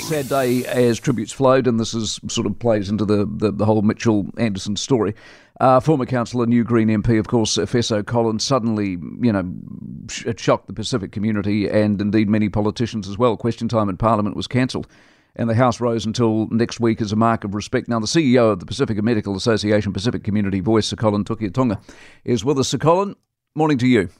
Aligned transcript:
Sad 0.00 0.28
day 0.28 0.64
as 0.66 1.00
tributes 1.00 1.32
flowed, 1.32 1.66
and 1.66 1.80
this 1.80 1.94
is 1.94 2.20
sort 2.28 2.46
of 2.46 2.58
plays 2.58 2.88
into 2.88 3.04
the, 3.04 3.28
the, 3.30 3.50
the 3.50 3.64
whole 3.64 3.82
Mitchell 3.82 4.26
Anderson 4.36 4.76
story. 4.76 5.14
Uh, 5.60 5.80
former 5.80 6.04
councillor, 6.06 6.46
new 6.46 6.64
Green 6.64 6.88
MP, 6.88 7.18
of 7.18 7.28
course, 7.28 7.56
Efeso 7.56 8.04
Collins, 8.04 8.44
suddenly, 8.44 8.98
you 9.20 9.32
know, 9.32 9.50
it 10.26 10.38
shocked 10.38 10.66
the 10.66 10.72
Pacific 10.72 11.12
community 11.12 11.68
and 11.68 12.00
indeed 12.00 12.28
many 12.28 12.48
politicians 12.48 13.08
as 13.08 13.16
well. 13.16 13.36
Question 13.36 13.68
time 13.68 13.88
in 13.88 13.96
Parliament 13.96 14.36
was 14.36 14.46
cancelled, 14.46 14.86
and 15.34 15.48
the 15.48 15.54
House 15.54 15.80
rose 15.80 16.04
until 16.04 16.46
next 16.48 16.78
week 16.78 17.00
as 17.00 17.10
a 17.10 17.16
mark 17.16 17.42
of 17.44 17.54
respect. 17.54 17.88
Now, 17.88 17.98
the 17.98 18.06
CEO 18.06 18.52
of 18.52 18.60
the 18.60 18.66
Pacific 18.66 19.02
Medical 19.02 19.34
Association, 19.34 19.92
Pacific 19.92 20.22
Community 20.22 20.60
Voice, 20.60 20.86
Sir 20.86 20.96
Colin 20.96 21.24
Tukuitonga, 21.24 21.80
is 22.24 22.44
with 22.44 22.58
us. 22.58 22.68
Sir 22.68 22.78
Colin, 22.78 23.16
morning 23.54 23.78
to 23.78 23.86
you. 23.86 24.10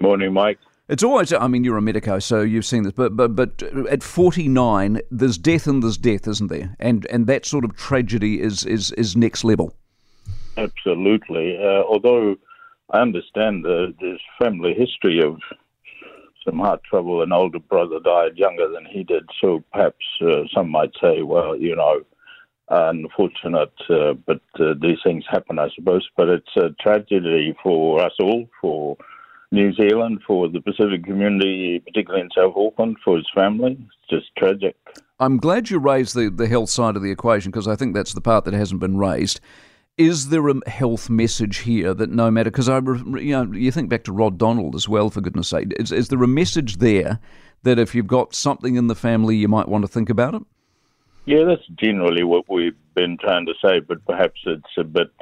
Morning, 0.00 0.32
Mike. 0.32 0.58
It's 0.92 1.02
always, 1.02 1.32
I 1.32 1.48
mean, 1.48 1.64
you're 1.64 1.78
a 1.78 1.80
medico, 1.80 2.18
so 2.18 2.42
you've 2.42 2.66
seen 2.66 2.82
this, 2.82 2.92
but 2.92 3.16
but 3.16 3.34
but 3.34 3.62
at 3.90 4.02
49, 4.02 5.00
there's 5.10 5.38
death 5.38 5.66
and 5.66 5.82
there's 5.82 5.96
death, 5.96 6.28
isn't 6.28 6.48
there? 6.48 6.76
And 6.78 7.06
and 7.06 7.26
that 7.28 7.46
sort 7.46 7.64
of 7.64 7.74
tragedy 7.74 8.42
is 8.42 8.66
is 8.66 8.92
is 8.92 9.16
next 9.16 9.42
level. 9.42 9.74
Absolutely. 10.58 11.56
Uh, 11.56 11.82
although 11.88 12.36
I 12.90 13.00
understand 13.00 13.64
the, 13.64 13.94
there's 14.02 14.20
family 14.38 14.74
history 14.74 15.22
of 15.24 15.40
some 16.44 16.58
heart 16.58 16.82
trouble. 16.84 17.22
An 17.22 17.32
older 17.32 17.60
brother 17.60 17.98
died 17.98 18.36
younger 18.36 18.68
than 18.68 18.84
he 18.84 19.02
did, 19.02 19.24
so 19.40 19.64
perhaps 19.72 20.04
uh, 20.20 20.42
some 20.54 20.68
might 20.68 20.92
say, 21.00 21.22
well, 21.22 21.56
you 21.56 21.74
know, 21.74 22.02
unfortunate, 22.68 23.72
uh, 23.88 24.12
but 24.26 24.42
uh, 24.60 24.74
these 24.78 24.98
things 25.02 25.24
happen, 25.30 25.58
I 25.58 25.70
suppose. 25.74 26.06
But 26.18 26.28
it's 26.28 26.56
a 26.56 26.68
tragedy 26.82 27.56
for 27.62 28.04
us 28.04 28.12
all, 28.20 28.46
for 28.60 28.98
New 29.52 29.72
Zealand, 29.74 30.20
for 30.26 30.48
the 30.48 30.60
Pacific 30.60 31.04
community, 31.04 31.78
particularly 31.78 32.22
in 32.22 32.30
South 32.36 32.54
Auckland, 32.56 32.96
for 33.04 33.16
his 33.16 33.26
family. 33.34 33.78
It's 33.80 34.10
just 34.10 34.34
tragic. 34.36 34.76
I'm 35.20 35.36
glad 35.36 35.70
you 35.70 35.78
raised 35.78 36.16
the, 36.16 36.30
the 36.30 36.48
health 36.48 36.70
side 36.70 36.96
of 36.96 37.02
the 37.02 37.10
equation 37.10 37.52
because 37.52 37.68
I 37.68 37.76
think 37.76 37.94
that's 37.94 38.14
the 38.14 38.20
part 38.20 38.44
that 38.46 38.54
hasn't 38.54 38.80
been 38.80 38.98
raised. 38.98 39.40
Is 39.98 40.30
there 40.30 40.48
a 40.48 40.68
health 40.68 41.10
message 41.10 41.58
here 41.58 41.92
that 41.94 42.10
no 42.10 42.30
matter 42.30 42.50
because 42.50 42.68
I 42.68 42.78
you 42.78 43.32
know 43.32 43.52
you 43.52 43.70
think 43.70 43.90
back 43.90 44.04
to 44.04 44.12
Rod 44.12 44.38
Donald 44.38 44.74
as 44.74 44.88
well 44.88 45.10
for 45.10 45.20
goodness 45.20 45.48
sake 45.48 45.70
is, 45.78 45.92
is 45.92 46.08
there 46.08 46.22
a 46.22 46.26
message 46.26 46.78
there 46.78 47.20
that 47.62 47.78
if 47.78 47.94
you've 47.94 48.06
got 48.06 48.34
something 48.34 48.76
in 48.76 48.86
the 48.86 48.94
family 48.94 49.36
you 49.36 49.48
might 49.48 49.68
want 49.68 49.82
to 49.82 49.88
think 49.88 50.08
about 50.08 50.34
it? 50.34 50.42
Yeah, 51.26 51.44
that's 51.44 51.66
generally 51.76 52.24
what 52.24 52.48
we've 52.48 52.76
been 52.94 53.16
trying 53.18 53.46
to 53.46 53.54
say, 53.62 53.80
but 53.80 54.04
perhaps 54.06 54.40
it's 54.46 54.76
a 54.76 54.84
bit 54.84 55.12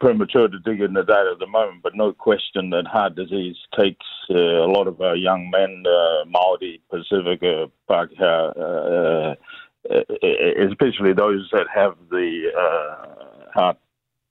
premature 0.00 0.48
to 0.48 0.58
dig 0.60 0.80
into 0.80 1.02
that 1.02 1.26
at 1.32 1.38
the 1.38 1.46
moment, 1.46 1.82
but 1.82 1.94
no 1.94 2.12
question 2.12 2.70
that 2.70 2.86
heart 2.86 3.14
disease 3.14 3.56
takes 3.78 4.06
uh, 4.30 4.34
a 4.34 4.70
lot 4.70 4.86
of 4.86 5.00
our 5.00 5.16
young 5.16 5.50
men, 5.50 5.84
uh, 5.86 6.24
Maori, 6.26 6.80
Pasifika, 6.92 7.70
Pākehā, 7.88 8.56
uh, 8.58 9.34
uh, 9.90 10.68
especially 10.68 11.12
those 11.12 11.48
that 11.52 11.66
have 11.72 11.96
the 12.10 12.50
uh, 12.58 13.50
heart 13.54 13.78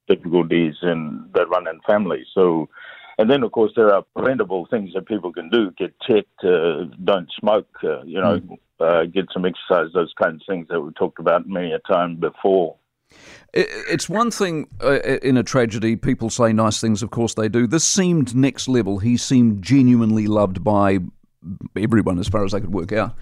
difficulties 0.07 0.75
and 0.81 1.31
that 1.33 1.49
run 1.49 1.67
in 1.67 1.79
families. 1.87 2.27
So, 2.33 2.69
and 3.17 3.29
then 3.29 3.43
of 3.43 3.51
course 3.51 3.71
there 3.75 3.93
are 3.93 4.03
preventable 4.15 4.67
things 4.69 4.93
that 4.93 5.07
people 5.07 5.31
can 5.31 5.49
do: 5.49 5.71
get 5.71 5.93
checked, 6.01 6.43
uh, 6.43 6.83
don't 7.03 7.31
smoke, 7.39 7.69
you 8.03 8.19
know, 8.19 8.41
mm. 8.79 9.13
get 9.13 9.27
some 9.33 9.45
exercise, 9.45 9.93
those 9.93 10.13
kinds 10.21 10.41
of 10.41 10.47
things 10.47 10.67
that 10.69 10.81
we 10.81 10.91
talked 10.91 11.19
about 11.19 11.47
many 11.47 11.71
a 11.71 11.79
time 11.79 12.17
before. 12.17 12.75
It's 13.55 14.09
one 14.09 14.31
thing 14.31 14.67
uh, 14.83 14.99
in 14.99 15.37
a 15.37 15.43
tragedy, 15.43 15.95
people 15.95 16.29
say 16.29 16.51
nice 16.51 16.81
things, 16.81 17.01
of 17.01 17.11
course 17.11 17.35
they 17.35 17.47
do. 17.47 17.67
This 17.67 17.85
seemed 17.85 18.35
next 18.35 18.67
level. 18.67 18.99
He 18.99 19.15
seemed 19.15 19.63
genuinely 19.63 20.27
loved 20.27 20.61
by 20.61 20.99
everyone, 21.77 22.19
as 22.19 22.27
far 22.27 22.43
as 22.43 22.53
I 22.53 22.59
could 22.59 22.73
work 22.73 22.91
out. 22.91 23.15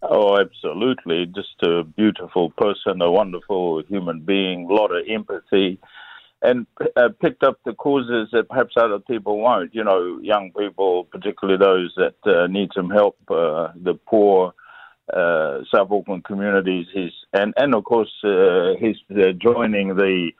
Oh, 0.00 0.38
absolutely. 0.40 1.26
Just 1.26 1.62
a 1.62 1.84
beautiful 1.84 2.50
person, 2.50 3.02
a 3.02 3.10
wonderful 3.10 3.82
human 3.82 4.20
being, 4.20 4.70
a 4.70 4.72
lot 4.72 4.90
of 4.90 5.04
empathy, 5.06 5.78
and 6.40 6.66
uh, 6.96 7.10
picked 7.20 7.42
up 7.42 7.58
the 7.66 7.74
causes 7.74 8.28
that 8.32 8.48
perhaps 8.48 8.74
other 8.78 9.00
people 9.00 9.38
won't. 9.38 9.74
You 9.74 9.84
know, 9.84 10.18
young 10.22 10.50
people, 10.58 11.04
particularly 11.04 11.58
those 11.58 11.92
that 11.96 12.16
uh, 12.24 12.46
need 12.46 12.70
some 12.74 12.88
help, 12.88 13.18
uh, 13.28 13.68
the 13.76 13.98
poor 14.06 14.54
uh, 15.12 15.58
South 15.72 15.90
Auckland 15.90 16.24
communities. 16.24 16.86
And 17.32 17.52
and 17.56 17.74
of 17.74 17.84
course 17.84 18.12
uh, 18.24 18.74
he's 18.78 18.96
uh, 19.10 19.32
joining 19.32 19.96
the 19.96 20.30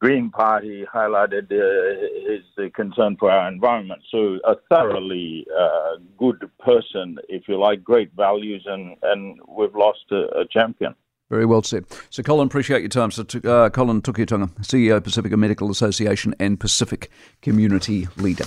Green 0.00 0.30
Party. 0.30 0.84
Highlighted 0.92 1.52
uh, 1.52 2.30
his 2.30 2.44
uh, 2.58 2.70
concern 2.74 3.16
for 3.18 3.30
our 3.30 3.48
environment. 3.48 4.02
So 4.10 4.38
a 4.44 4.56
thoroughly 4.70 5.46
uh, 5.58 5.96
good 6.18 6.50
person, 6.58 7.18
if 7.28 7.48
you 7.48 7.58
like, 7.58 7.84
great 7.84 8.12
values, 8.16 8.64
and 8.66 8.96
and 9.02 9.40
we've 9.48 9.74
lost 9.74 10.04
a, 10.10 10.40
a 10.40 10.46
champion. 10.50 10.94
Very 11.28 11.46
well 11.46 11.62
said. 11.62 11.84
So, 12.10 12.24
Colin, 12.24 12.48
appreciate 12.48 12.80
your 12.80 12.88
time. 12.88 13.12
So, 13.12 13.22
uh, 13.22 13.70
Colin 13.70 14.02
Tukuitonga, 14.02 14.50
CEO, 14.62 15.00
Pasifika 15.00 15.38
Medical 15.38 15.70
Association 15.70 16.34
and 16.40 16.58
Pacific 16.58 17.08
Community 17.40 18.08
Leader. 18.16 18.46